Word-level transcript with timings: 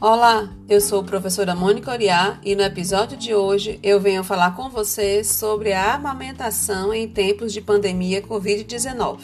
Olá, 0.00 0.48
eu 0.68 0.80
sou 0.80 1.00
a 1.00 1.02
professora 1.02 1.56
Mônica 1.56 1.90
Oriá 1.90 2.38
e 2.44 2.54
no 2.54 2.62
episódio 2.62 3.16
de 3.16 3.34
hoje 3.34 3.80
eu 3.82 3.98
venho 4.00 4.22
falar 4.22 4.54
com 4.54 4.70
você 4.70 5.24
sobre 5.24 5.72
a 5.72 5.94
amamentação 5.94 6.94
em 6.94 7.08
tempos 7.08 7.52
de 7.52 7.60
pandemia 7.60 8.22
Covid-19. 8.22 9.18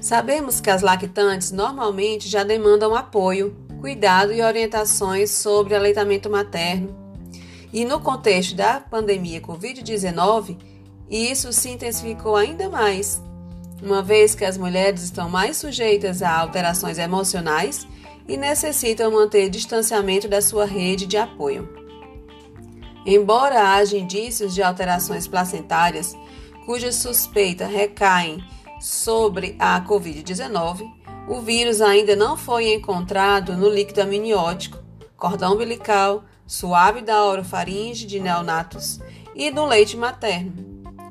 Sabemos 0.00 0.58
que 0.58 0.70
as 0.70 0.80
lactantes 0.80 1.52
normalmente 1.52 2.30
já 2.30 2.44
demandam 2.44 2.94
apoio, 2.94 3.54
cuidado 3.78 4.32
e 4.32 4.40
orientações 4.40 5.32
sobre 5.32 5.74
aleitamento 5.74 6.30
materno. 6.30 6.96
E 7.70 7.84
no 7.84 8.00
contexto 8.00 8.56
da 8.56 8.80
pandemia 8.80 9.42
Covid-19, 9.42 10.56
isso 11.10 11.52
se 11.52 11.68
intensificou 11.68 12.36
ainda 12.36 12.70
mais, 12.70 13.20
uma 13.82 14.02
vez 14.02 14.34
que 14.34 14.46
as 14.46 14.56
mulheres 14.56 15.02
estão 15.02 15.28
mais 15.28 15.58
sujeitas 15.58 16.22
a 16.22 16.38
alterações 16.38 16.96
emocionais 16.96 17.86
e 18.28 18.36
necessitam 18.36 19.10
manter 19.10 19.48
distanciamento 19.48 20.28
da 20.28 20.42
sua 20.42 20.64
rede 20.64 21.06
de 21.06 21.16
apoio. 21.16 21.68
Embora 23.04 23.74
haja 23.74 23.96
indícios 23.96 24.54
de 24.54 24.62
alterações 24.62 25.28
placentárias 25.28 26.14
cuja 26.64 26.90
suspeita 26.90 27.66
recaem 27.66 28.42
sobre 28.80 29.54
a 29.58 29.80
Covid-19, 29.80 30.90
o 31.28 31.40
vírus 31.40 31.80
ainda 31.80 32.16
não 32.16 32.36
foi 32.36 32.72
encontrado 32.72 33.56
no 33.56 33.68
líquido 33.68 34.02
amniótico, 34.02 34.78
cordão 35.16 35.54
umbilical, 35.54 36.24
suave 36.46 37.00
da 37.00 37.24
orofaringe 37.24 38.06
de 38.06 38.20
neonatos 38.20 39.00
e 39.34 39.50
no 39.50 39.66
leite 39.66 39.96
materno. 39.96 40.52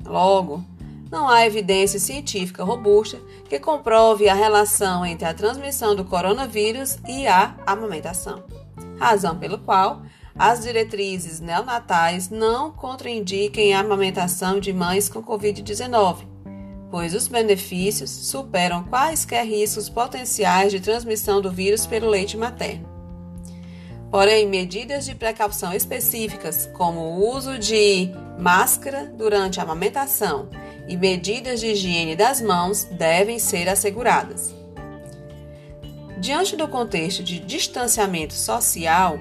Logo, 0.05 0.63
não 1.11 1.29
há 1.29 1.45
evidência 1.45 1.99
científica 1.99 2.63
robusta 2.63 3.19
que 3.47 3.59
comprove 3.59 4.27
a 4.27 4.33
relação 4.33 5.05
entre 5.05 5.25
a 5.25 5.33
transmissão 5.33 5.95
do 5.95 6.05
coronavírus 6.05 6.97
e 7.07 7.27
a 7.27 7.55
amamentação, 7.65 8.43
razão 8.99 9.37
pelo 9.37 9.59
qual 9.59 10.01
as 10.37 10.63
diretrizes 10.63 11.39
neonatais 11.39 12.29
não 12.29 12.71
contraindiquem 12.71 13.73
a 13.73 13.79
amamentação 13.79 14.59
de 14.59 14.73
mães 14.73 15.07
com 15.07 15.23
Covid-19, 15.23 16.25
pois 16.91 17.13
os 17.13 17.27
benefícios 17.27 18.09
superam 18.09 18.83
quaisquer 18.83 19.45
riscos 19.45 19.87
potenciais 19.87 20.71
de 20.71 20.81
transmissão 20.81 21.39
do 21.39 21.51
vírus 21.51 21.85
pelo 21.85 22.09
leite 22.09 22.35
materno. 22.35 22.93
Porém, 24.11 24.47
medidas 24.47 25.05
de 25.05 25.15
precaução 25.15 25.73
específicas, 25.73 26.69
como 26.73 26.99
o 26.99 27.35
uso 27.35 27.57
de 27.57 28.09
máscara 28.39 29.11
durante 29.17 29.59
a 29.59 29.63
amamentação 29.63 30.47
e 30.87 30.95
medidas 30.95 31.59
de 31.59 31.67
higiene 31.67 32.15
das 32.15 32.41
mãos 32.41 32.83
devem 32.83 33.39
ser 33.39 33.67
asseguradas. 33.69 34.53
Diante 36.17 36.55
do 36.55 36.67
contexto 36.67 37.23
de 37.23 37.39
distanciamento 37.39 38.33
social, 38.33 39.19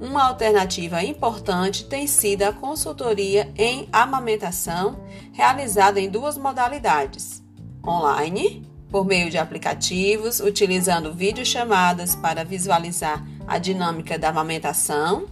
uma 0.00 0.24
alternativa 0.24 1.02
importante 1.02 1.84
tem 1.86 2.06
sido 2.06 2.42
a 2.42 2.52
consultoria 2.52 3.50
em 3.56 3.88
amamentação, 3.92 5.00
realizada 5.32 6.00
em 6.00 6.08
duas 6.08 6.36
modalidades: 6.36 7.42
online, 7.86 8.62
por 8.90 9.04
meio 9.04 9.30
de 9.30 9.38
aplicativos, 9.38 10.40
utilizando 10.40 11.12
videochamadas 11.12 12.14
para 12.14 12.44
visualizar 12.44 13.26
a 13.46 13.58
dinâmica 13.58 14.18
da 14.18 14.28
amamentação, 14.28 15.26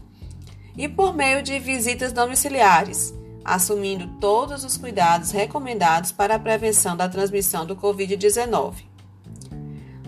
e 0.77 0.88
por 0.88 1.14
meio 1.14 1.42
de 1.42 1.58
visitas 1.58 2.12
domiciliares, 2.12 3.14
assumindo 3.44 4.06
todos 4.20 4.64
os 4.64 4.76
cuidados 4.76 5.30
recomendados 5.30 6.10
para 6.10 6.36
a 6.36 6.38
prevenção 6.38 6.96
da 6.96 7.08
transmissão 7.08 7.66
do 7.66 7.76
Covid-19. 7.76 8.84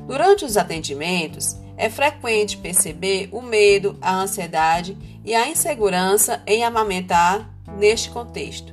Durante 0.07 0.45
os 0.45 0.57
atendimentos, 0.57 1.57
é 1.77 1.91
frequente 1.91 2.57
perceber 2.57 3.29
o 3.33 3.43
medo, 3.43 3.99
a 4.01 4.15
ansiedade 4.15 4.97
e 5.25 5.35
a 5.35 5.49
insegurança 5.49 6.43
em 6.47 6.65
amamentar 6.65 7.51
neste 7.77 8.09
contexto, 8.11 8.73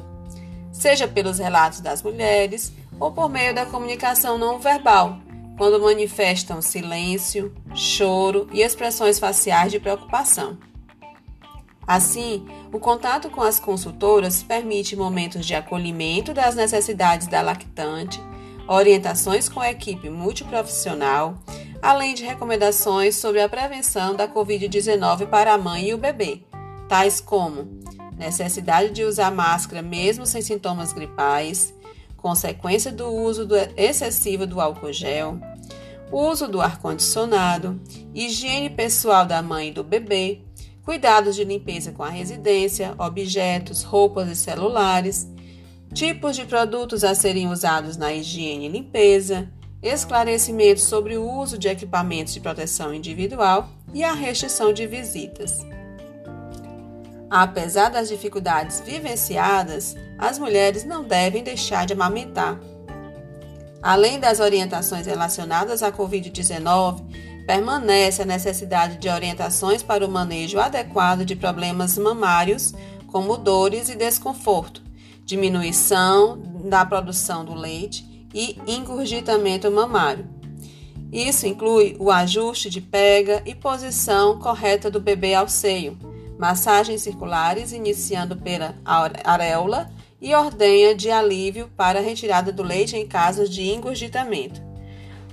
seja 0.71 1.07
pelos 1.07 1.39
relatos 1.39 1.81
das 1.81 2.01
mulheres 2.01 2.71
ou 2.99 3.11
por 3.11 3.29
meio 3.29 3.53
da 3.53 3.65
comunicação 3.65 4.37
não 4.37 4.59
verbal, 4.59 5.17
quando 5.57 5.81
manifestam 5.81 6.61
silêncio, 6.61 7.53
choro 7.75 8.47
e 8.53 8.61
expressões 8.61 9.19
faciais 9.19 9.71
de 9.71 9.79
preocupação. 9.79 10.57
Assim, 11.85 12.45
o 12.71 12.79
contato 12.79 13.29
com 13.29 13.41
as 13.41 13.59
consultoras 13.59 14.41
permite 14.41 14.95
momentos 14.95 15.45
de 15.45 15.53
acolhimento 15.53 16.33
das 16.33 16.55
necessidades 16.55 17.27
da 17.27 17.41
lactante, 17.41 18.21
orientações 18.67 19.49
com 19.49 19.59
a 19.59 19.69
equipe 19.69 20.09
multiprofissional, 20.09 21.37
além 21.81 22.13
de 22.13 22.23
recomendações 22.23 23.15
sobre 23.15 23.41
a 23.41 23.49
prevenção 23.49 24.15
da 24.15 24.27
Covid-19 24.27 25.27
para 25.27 25.53
a 25.53 25.57
mãe 25.57 25.89
e 25.89 25.93
o 25.93 25.97
bebê, 25.97 26.41
tais 26.87 27.19
como 27.19 27.81
necessidade 28.17 28.91
de 28.91 29.03
usar 29.03 29.31
máscara 29.31 29.81
mesmo 29.81 30.25
sem 30.25 30.41
sintomas 30.41 30.93
gripais, 30.93 31.73
consequência 32.15 32.91
do 32.91 33.07
uso 33.09 33.45
do 33.45 33.55
excessivo 33.75 34.47
do 34.47 34.61
álcool 34.61 34.93
gel, 34.93 35.37
uso 36.09 36.47
do 36.47 36.61
ar-condicionado, 36.61 37.81
higiene 38.13 38.69
pessoal 38.69 39.25
da 39.25 39.41
mãe 39.41 39.69
e 39.69 39.73
do 39.73 39.83
bebê, 39.83 40.41
cuidados 40.83 41.35
de 41.35 41.43
limpeza 41.43 41.91
com 41.91 42.03
a 42.03 42.09
residência, 42.09 42.93
objetos, 42.97 43.83
roupas 43.83 44.29
e 44.29 44.35
celulares, 44.35 45.27
tipos 45.93 46.35
de 46.35 46.45
produtos 46.45 47.03
a 47.03 47.15
serem 47.15 47.47
usados 47.47 47.97
na 47.97 48.13
higiene 48.13 48.65
e 48.65 48.69
limpeza, 48.69 49.49
esclarecimentos 49.81 50.83
sobre 50.83 51.17
o 51.17 51.29
uso 51.29 51.57
de 51.57 51.67
equipamentos 51.67 52.33
de 52.33 52.39
proteção 52.39 52.93
individual 52.93 53.69
e 53.93 54.03
a 54.03 54.13
restrição 54.13 54.73
de 54.73 54.85
visitas. 54.87 55.59
Apesar 57.29 57.89
das 57.89 58.09
dificuldades 58.09 58.79
vivenciadas, 58.79 59.95
as 60.17 60.37
mulheres 60.37 60.83
não 60.83 61.03
devem 61.03 61.43
deixar 61.43 61.85
de 61.85 61.93
amamentar. 61.93 62.59
Além 63.81 64.19
das 64.19 64.39
orientações 64.39 65.05
relacionadas 65.05 65.83
à 65.83 65.91
Covid-19, 65.91 67.32
permanece 67.45 68.21
a 68.21 68.25
necessidade 68.25 68.97
de 68.97 69.09
orientações 69.09 69.83
para 69.83 70.05
o 70.05 70.09
manejo 70.09 70.59
adequado 70.59 71.25
de 71.25 71.35
problemas 71.35 71.97
mamários, 71.97 72.73
como 73.07 73.37
dores 73.37 73.89
e 73.89 73.95
desconforto, 73.95 74.81
diminuição 75.25 76.41
da 76.65 76.85
produção 76.85 77.45
do 77.45 77.53
leite 77.53 78.27
e 78.33 78.57
engurgitamento 78.67 79.69
mamário. 79.69 80.27
Isso 81.11 81.45
inclui 81.45 81.95
o 81.99 82.09
ajuste 82.09 82.69
de 82.69 82.81
pega 82.81 83.43
e 83.45 83.53
posição 83.53 84.39
correta 84.39 84.89
do 84.89 84.99
bebê 84.99 85.35
ao 85.35 85.47
seio, 85.47 85.95
massagens 86.39 87.01
circulares 87.01 87.71
iniciando 87.71 88.35
pela 88.35 88.75
areola 89.23 89.91
e 90.19 90.33
ordenha 90.33 90.95
de 90.95 91.11
alívio 91.11 91.69
para 91.77 91.99
retirada 91.99 92.51
do 92.51 92.63
leite 92.63 92.95
em 92.95 93.05
casos 93.05 93.49
de 93.49 93.69
engurgitamento. 93.69 94.72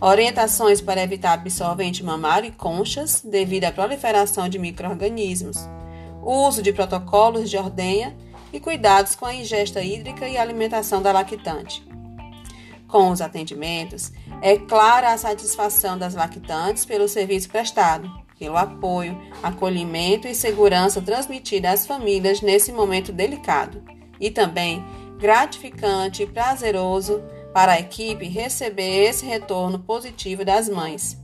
Orientações 0.03 0.81
para 0.81 1.03
evitar 1.03 1.34
absorvente 1.34 2.03
mamário 2.03 2.49
e 2.49 2.53
conchas 2.53 3.21
devido 3.21 3.65
à 3.65 3.72
proliferação 3.72 4.49
de 4.49 4.59
microrganismos. 4.59 5.59
Uso 6.22 6.62
de 6.62 6.72
protocolos 6.72 7.50
de 7.50 7.59
ordenha 7.59 8.16
e 8.50 8.59
cuidados 8.59 9.15
com 9.15 9.27
a 9.27 9.34
ingesta 9.34 9.83
hídrica 9.83 10.27
e 10.27 10.38
alimentação 10.38 11.03
da 11.03 11.12
lactante. 11.12 11.87
Com 12.88 13.11
os 13.11 13.21
atendimentos, 13.21 14.11
é 14.41 14.56
clara 14.56 15.12
a 15.12 15.19
satisfação 15.19 15.99
das 15.99 16.15
lactantes 16.15 16.87
pelo 16.87 17.06
serviço 17.06 17.50
prestado, 17.50 18.11
pelo 18.38 18.56
apoio, 18.56 19.21
acolhimento 19.43 20.27
e 20.27 20.34
segurança 20.34 21.03
transmitida 21.03 21.71
às 21.71 21.87
famílias 21.87 22.41
nesse 22.41 22.72
momento 22.72 23.12
delicado, 23.12 23.84
e 24.19 24.31
também 24.31 24.82
gratificante 25.19 26.22
e 26.22 26.27
prazeroso 26.27 27.22
para 27.53 27.72
a 27.72 27.81
equipe 27.81 28.29
receber 28.29 29.08
esse 29.08 29.26
retorno 29.26 29.79
positivo 29.79 30.44
das 30.44 30.69
mães, 30.69 31.17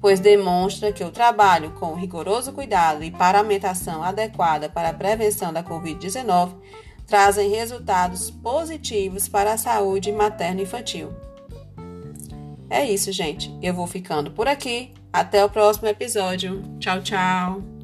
pois 0.00 0.20
demonstra 0.20 0.92
que 0.92 1.04
o 1.04 1.10
trabalho 1.10 1.72
com 1.72 1.94
rigoroso 1.94 2.52
cuidado 2.52 3.04
e 3.04 3.10
paramentação 3.10 4.02
adequada 4.02 4.68
para 4.68 4.90
a 4.90 4.94
prevenção 4.94 5.52
da 5.52 5.62
Covid-19 5.62 6.54
trazem 7.06 7.50
resultados 7.50 8.30
positivos 8.30 9.28
para 9.28 9.54
a 9.54 9.58
saúde 9.58 10.12
materno-infantil. 10.12 11.10
É 12.70 12.84
isso, 12.84 13.10
gente. 13.10 13.50
Eu 13.62 13.72
vou 13.72 13.86
ficando 13.86 14.30
por 14.30 14.46
aqui. 14.46 14.92
Até 15.10 15.42
o 15.42 15.48
próximo 15.48 15.88
episódio. 15.88 16.62
Tchau, 16.78 17.00
tchau. 17.02 17.77